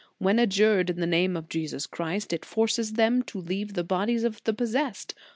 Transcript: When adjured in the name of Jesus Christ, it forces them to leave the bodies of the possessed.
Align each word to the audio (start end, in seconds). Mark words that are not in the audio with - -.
When 0.17 0.39
adjured 0.39 0.89
in 0.89 0.99
the 0.99 1.05
name 1.05 1.37
of 1.37 1.47
Jesus 1.47 1.85
Christ, 1.85 2.33
it 2.33 2.43
forces 2.43 2.93
them 2.93 3.21
to 3.21 3.37
leave 3.37 3.75
the 3.75 3.83
bodies 3.83 4.23
of 4.23 4.43
the 4.45 4.51
possessed. 4.51 5.13